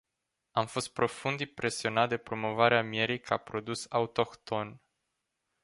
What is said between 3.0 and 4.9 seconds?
ca produs autohton.